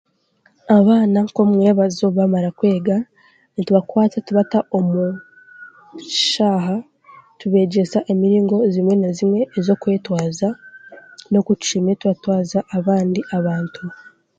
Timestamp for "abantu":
13.37-13.83